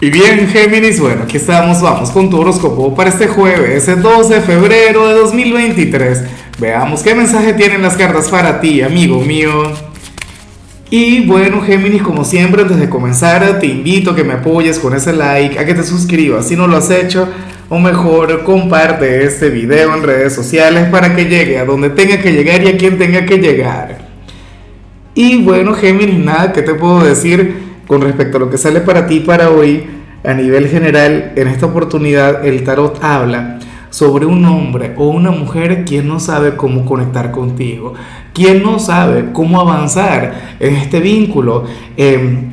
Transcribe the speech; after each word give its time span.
Y 0.00 0.10
bien, 0.10 0.46
Géminis, 0.46 1.00
bueno, 1.00 1.24
aquí 1.24 1.38
estamos, 1.38 1.82
vamos 1.82 2.12
con 2.12 2.30
tu 2.30 2.38
horóscopo 2.38 2.94
para 2.94 3.10
este 3.10 3.26
jueves, 3.26 3.88
el 3.88 4.00
12 4.00 4.34
de 4.34 4.40
febrero 4.42 5.08
de 5.08 5.14
2023. 5.14 6.22
Veamos 6.60 7.02
qué 7.02 7.16
mensaje 7.16 7.52
tienen 7.54 7.82
las 7.82 7.96
cartas 7.96 8.28
para 8.28 8.60
ti, 8.60 8.80
amigo 8.80 9.20
mío. 9.20 9.72
Y 10.88 11.26
bueno, 11.26 11.60
Géminis, 11.62 12.02
como 12.02 12.24
siempre, 12.24 12.62
antes 12.62 12.78
de 12.78 12.88
comenzar, 12.88 13.58
te 13.58 13.66
invito 13.66 14.12
a 14.12 14.14
que 14.14 14.22
me 14.22 14.34
apoyes 14.34 14.78
con 14.78 14.94
ese 14.94 15.12
like, 15.12 15.58
a 15.58 15.66
que 15.66 15.74
te 15.74 15.82
suscribas 15.82 16.46
si 16.46 16.54
no 16.54 16.68
lo 16.68 16.76
has 16.76 16.92
hecho, 16.92 17.28
o 17.68 17.80
mejor, 17.80 18.44
comparte 18.44 19.24
este 19.24 19.50
video 19.50 19.92
en 19.96 20.04
redes 20.04 20.32
sociales 20.32 20.88
para 20.90 21.16
que 21.16 21.24
llegue 21.24 21.58
a 21.58 21.64
donde 21.64 21.90
tenga 21.90 22.20
que 22.20 22.32
llegar 22.32 22.62
y 22.62 22.68
a 22.68 22.76
quien 22.76 22.98
tenga 22.98 23.26
que 23.26 23.38
llegar. 23.38 23.98
Y 25.16 25.42
bueno, 25.42 25.74
Géminis, 25.74 26.20
nada, 26.20 26.52
¿qué 26.52 26.62
te 26.62 26.74
puedo 26.74 27.02
decir? 27.02 27.67
Con 27.88 28.02
respecto 28.02 28.36
a 28.36 28.40
lo 28.40 28.50
que 28.50 28.58
sale 28.58 28.82
para 28.82 29.08
ti 29.08 29.20
para 29.20 29.50
hoy, 29.50 29.84
a 30.22 30.34
nivel 30.34 30.68
general, 30.68 31.32
en 31.34 31.48
esta 31.48 31.66
oportunidad 31.66 32.44
el 32.46 32.62
tarot 32.62 33.02
habla 33.02 33.58
sobre 33.90 34.26
un 34.26 34.44
hombre 34.44 34.92
o 34.96 35.08
una 35.08 35.30
mujer 35.30 35.84
quien 35.86 36.06
no 36.06 36.20
sabe 36.20 36.54
cómo 36.54 36.84
conectar 36.84 37.30
contigo, 37.30 37.94
quien 38.34 38.62
no 38.62 38.78
sabe 38.78 39.32
cómo 39.32 39.60
avanzar 39.60 40.56
en 40.60 40.76
este 40.76 41.00
vínculo. 41.00 41.64
Em, 41.96 42.52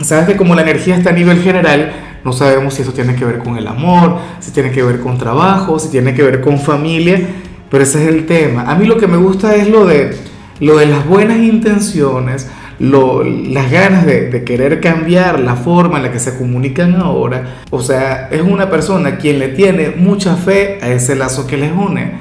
sabes 0.00 0.26
que 0.26 0.36
como 0.36 0.54
la 0.54 0.62
energía 0.62 0.96
está 0.96 1.10
a 1.10 1.12
nivel 1.12 1.42
general, 1.42 1.92
no 2.24 2.32
sabemos 2.32 2.72
si 2.74 2.82
eso 2.82 2.92
tiene 2.92 3.14
que 3.14 3.26
ver 3.26 3.38
con 3.38 3.58
el 3.58 3.66
amor, 3.66 4.18
si 4.40 4.52
tiene 4.52 4.70
que 4.70 4.82
ver 4.82 5.00
con 5.00 5.18
trabajo, 5.18 5.78
si 5.78 5.90
tiene 5.90 6.14
que 6.14 6.22
ver 6.22 6.40
con 6.40 6.58
familia, 6.58 7.20
pero 7.70 7.84
ese 7.84 8.02
es 8.02 8.08
el 8.08 8.24
tema. 8.24 8.62
A 8.62 8.74
mí 8.74 8.86
lo 8.86 8.96
que 8.96 9.06
me 9.06 9.18
gusta 9.18 9.54
es 9.54 9.68
lo 9.68 9.84
de, 9.84 10.16
lo 10.60 10.78
de 10.78 10.86
las 10.86 11.06
buenas 11.06 11.38
intenciones, 11.38 12.48
las 12.82 13.70
ganas 13.70 14.04
de, 14.04 14.42
querer 14.44 14.80
cambiar 14.80 15.38
la 15.38 15.54
forma 15.54 15.98
en 15.98 16.04
la 16.04 16.12
que 16.12 16.18
se 16.18 16.36
comunican 16.36 16.96
ahora. 16.96 17.62
O 17.70 17.80
sea, 17.80 18.28
es 18.30 18.42
una 18.42 18.70
persona 18.70 19.18
quien 19.18 19.38
le 19.38 19.48
tiene 19.48 19.90
mucha 19.90 20.34
fe 20.34 20.78
a 20.82 20.88
ese 20.88 21.14
lazo 21.14 21.46
que 21.46 21.56
les 21.56 21.70
une, 21.70 22.12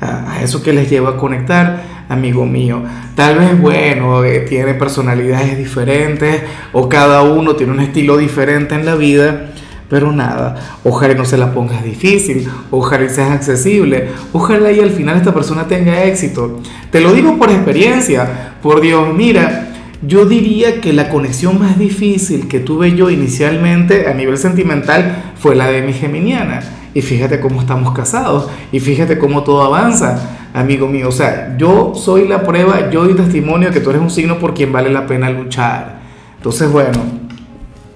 a, 0.00 0.42
eso 0.42 0.62
que 0.62 0.74
les 0.74 0.90
lleva 0.90 1.10
a 1.10 1.16
conectar, 1.16 1.82
amigo 2.10 2.44
mío. 2.44 2.82
Tal 3.14 3.38
vez, 3.38 3.58
bueno, 3.58 4.22
eh, 4.22 4.40
tiene 4.40 4.74
personalidades 4.74 5.56
diferentes 5.56 6.42
o 6.72 6.88
cada 6.88 7.22
uno 7.22 7.56
tiene 7.56 7.72
un 7.72 7.80
estilo 7.80 8.18
diferente 8.18 8.74
en 8.74 8.84
la 8.84 8.96
vida. 8.96 9.46
Pero 9.88 10.12
nada, 10.12 10.54
ojalá 10.84 11.14
no 11.14 11.24
se 11.24 11.36
la 11.36 11.52
pongas 11.52 11.82
difícil, 11.82 12.48
ojalá 12.70 13.08
seas 13.08 13.32
accesible, 13.32 14.10
ojalá 14.32 14.70
y 14.70 14.78
al 14.78 14.90
final 14.90 15.16
esta 15.16 15.34
persona 15.34 15.66
tenga 15.66 16.04
éxito. 16.04 16.60
Te 16.92 17.00
lo 17.00 17.12
digo 17.12 17.36
por 17.36 17.50
experiencia, 17.50 18.54
por 18.62 18.80
Dios, 18.80 19.12
mira, 19.12 19.69
yo 20.02 20.24
diría 20.24 20.80
que 20.80 20.92
la 20.92 21.10
conexión 21.10 21.58
más 21.58 21.78
difícil 21.78 22.48
que 22.48 22.60
tuve 22.60 22.94
yo 22.94 23.10
inicialmente 23.10 24.08
a 24.08 24.14
nivel 24.14 24.38
sentimental 24.38 25.32
fue 25.36 25.54
la 25.54 25.70
de 25.70 25.82
mi 25.82 25.92
geminiana. 25.92 26.62
Y 26.94 27.02
fíjate 27.02 27.38
cómo 27.38 27.60
estamos 27.60 27.92
casados 27.92 28.48
y 28.72 28.80
fíjate 28.80 29.18
cómo 29.18 29.44
todo 29.44 29.62
avanza, 29.62 30.48
amigo 30.54 30.88
mío. 30.88 31.08
O 31.08 31.12
sea, 31.12 31.54
yo 31.56 31.92
soy 31.94 32.26
la 32.26 32.42
prueba, 32.42 32.90
yo 32.90 33.04
doy 33.04 33.14
testimonio 33.14 33.70
que 33.70 33.80
tú 33.80 33.90
eres 33.90 34.02
un 34.02 34.10
signo 34.10 34.38
por 34.38 34.54
quien 34.54 34.72
vale 34.72 34.90
la 34.90 35.06
pena 35.06 35.30
luchar. 35.30 36.00
Entonces, 36.36 36.72
bueno, 36.72 36.98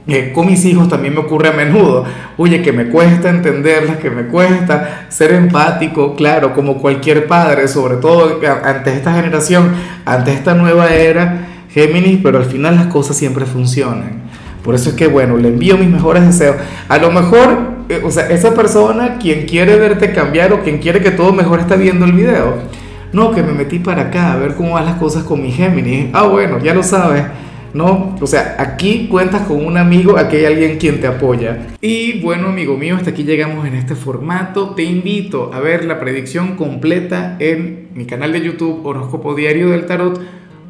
eh, 0.06 0.32
con 0.34 0.46
mis 0.46 0.64
hijos 0.66 0.88
también 0.88 1.14
me 1.14 1.20
ocurre 1.20 1.48
a 1.48 1.52
menudo. 1.52 2.04
Oye, 2.36 2.60
que 2.60 2.72
me 2.72 2.90
cuesta 2.90 3.30
entenderlas, 3.30 3.96
que 3.96 4.10
me 4.10 4.26
cuesta 4.26 5.06
ser 5.08 5.32
empático, 5.32 6.14
claro, 6.14 6.52
como 6.52 6.76
cualquier 6.76 7.26
padre, 7.26 7.66
sobre 7.66 7.96
todo 7.96 8.40
ante 8.62 8.92
esta 8.92 9.14
generación, 9.14 9.72
ante 10.04 10.34
esta 10.34 10.54
nueva 10.54 10.94
era 10.94 11.53
Géminis, 11.74 12.20
pero 12.22 12.38
al 12.38 12.44
final 12.44 12.76
las 12.76 12.86
cosas 12.86 13.16
siempre 13.16 13.46
funcionan. 13.46 14.22
Por 14.62 14.76
eso 14.76 14.90
es 14.90 14.94
que, 14.94 15.08
bueno, 15.08 15.36
le 15.36 15.48
envío 15.48 15.76
mis 15.76 15.88
mejores 15.88 16.24
deseos. 16.24 16.54
A 16.88 16.98
lo 16.98 17.10
mejor, 17.10 17.58
eh, 17.88 18.00
o 18.04 18.12
sea, 18.12 18.28
esa 18.28 18.54
persona, 18.54 19.18
quien 19.18 19.44
quiere 19.44 19.76
verte 19.76 20.12
cambiar 20.12 20.52
o 20.52 20.62
quien 20.62 20.78
quiere 20.78 21.00
que 21.00 21.10
todo 21.10 21.32
mejor 21.32 21.58
está 21.58 21.74
viendo 21.74 22.06
el 22.06 22.12
video. 22.12 22.54
No, 23.12 23.32
que 23.32 23.42
me 23.42 23.52
metí 23.52 23.80
para 23.80 24.02
acá 24.02 24.32
a 24.32 24.36
ver 24.36 24.54
cómo 24.54 24.74
van 24.74 24.86
las 24.86 24.96
cosas 24.96 25.24
con 25.24 25.42
mi 25.42 25.50
Géminis. 25.50 26.10
Ah, 26.12 26.28
bueno, 26.28 26.60
ya 26.60 26.74
lo 26.74 26.84
sabes. 26.84 27.24
No, 27.74 28.14
o 28.20 28.26
sea, 28.28 28.54
aquí 28.60 29.08
cuentas 29.10 29.42
con 29.42 29.66
un 29.66 29.76
amigo, 29.76 30.16
aquí 30.16 30.36
hay 30.36 30.44
alguien 30.44 30.78
quien 30.78 31.00
te 31.00 31.08
apoya. 31.08 31.58
Y 31.80 32.20
bueno, 32.20 32.46
amigo 32.50 32.76
mío, 32.76 32.94
hasta 32.94 33.10
aquí 33.10 33.24
llegamos 33.24 33.66
en 33.66 33.74
este 33.74 33.96
formato. 33.96 34.70
Te 34.76 34.84
invito 34.84 35.50
a 35.52 35.58
ver 35.58 35.84
la 35.84 35.98
predicción 35.98 36.54
completa 36.54 37.36
en 37.40 37.88
mi 37.94 38.04
canal 38.04 38.32
de 38.32 38.42
YouTube 38.42 38.86
Horóscopo 38.86 39.34
Diario 39.34 39.70
del 39.70 39.86
Tarot 39.86 40.20